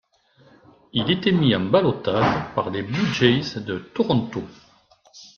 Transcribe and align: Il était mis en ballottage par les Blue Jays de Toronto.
Il 0.93 1.11
était 1.11 1.31
mis 1.31 1.55
en 1.55 1.59
ballottage 1.65 2.55
par 2.55 2.71
les 2.71 2.81
Blue 2.81 3.05
Jays 3.13 3.53
de 3.59 3.77
Toronto. 3.93 4.41